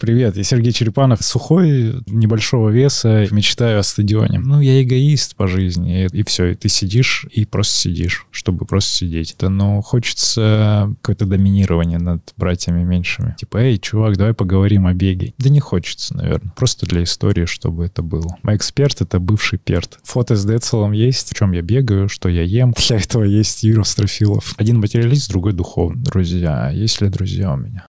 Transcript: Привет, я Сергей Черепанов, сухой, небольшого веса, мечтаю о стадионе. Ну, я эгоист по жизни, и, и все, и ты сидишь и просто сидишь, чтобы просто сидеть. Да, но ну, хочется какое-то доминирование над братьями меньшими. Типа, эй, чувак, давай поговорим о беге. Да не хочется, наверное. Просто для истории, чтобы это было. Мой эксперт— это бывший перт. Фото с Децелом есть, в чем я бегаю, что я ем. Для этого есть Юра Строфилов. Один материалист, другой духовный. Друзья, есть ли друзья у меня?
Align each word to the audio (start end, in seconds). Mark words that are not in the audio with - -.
Привет, 0.00 0.36
я 0.36 0.44
Сергей 0.44 0.72
Черепанов, 0.72 1.24
сухой, 1.24 1.96
небольшого 2.06 2.70
веса, 2.70 3.26
мечтаю 3.32 3.80
о 3.80 3.82
стадионе. 3.82 4.38
Ну, 4.38 4.60
я 4.60 4.80
эгоист 4.80 5.34
по 5.34 5.48
жизни, 5.48 6.04
и, 6.04 6.18
и 6.18 6.22
все, 6.22 6.52
и 6.52 6.54
ты 6.54 6.68
сидишь 6.68 7.26
и 7.32 7.44
просто 7.44 7.74
сидишь, 7.74 8.24
чтобы 8.30 8.64
просто 8.64 8.92
сидеть. 8.92 9.34
Да, 9.40 9.48
но 9.48 9.74
ну, 9.74 9.82
хочется 9.82 10.94
какое-то 11.02 11.26
доминирование 11.26 11.98
над 11.98 12.22
братьями 12.36 12.84
меньшими. 12.84 13.34
Типа, 13.40 13.56
эй, 13.56 13.76
чувак, 13.78 14.16
давай 14.16 14.34
поговорим 14.34 14.86
о 14.86 14.94
беге. 14.94 15.34
Да 15.36 15.48
не 15.48 15.58
хочется, 15.58 16.16
наверное. 16.16 16.52
Просто 16.54 16.86
для 16.86 17.02
истории, 17.02 17.46
чтобы 17.46 17.84
это 17.84 18.00
было. 18.00 18.38
Мой 18.44 18.54
эксперт— 18.54 19.00
это 19.00 19.18
бывший 19.18 19.58
перт. 19.58 19.98
Фото 20.04 20.36
с 20.36 20.44
Децелом 20.44 20.92
есть, 20.92 21.32
в 21.32 21.34
чем 21.34 21.50
я 21.50 21.62
бегаю, 21.62 22.08
что 22.08 22.28
я 22.28 22.42
ем. 22.42 22.72
Для 22.88 22.98
этого 22.98 23.24
есть 23.24 23.64
Юра 23.64 23.82
Строфилов. 23.82 24.54
Один 24.58 24.78
материалист, 24.78 25.28
другой 25.28 25.54
духовный. 25.54 26.04
Друзья, 26.04 26.70
есть 26.70 27.00
ли 27.00 27.08
друзья 27.08 27.52
у 27.52 27.56
меня? 27.56 27.88